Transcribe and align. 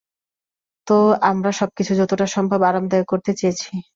তো, 0.87 0.93
আমরা 1.23 1.51
সবকিছু 1.59 1.91
যতটা 1.95 2.25
সম্ভব 2.27 2.59
আরামদায়ক 2.63 3.07
করতে 3.07 3.31
চেয়েছি। 3.37 3.71